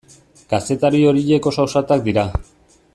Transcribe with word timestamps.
Kazetari 0.53 1.01
horiek 1.11 1.49
oso 1.53 1.63
ausartak 1.67 2.03
dira. 2.11 2.25